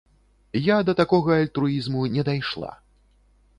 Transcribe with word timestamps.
Я 0.67 0.77
да 0.87 0.95
такога 1.01 1.37
альтруізму 1.41 2.01
не 2.17 2.27
дайшла. 2.33 2.75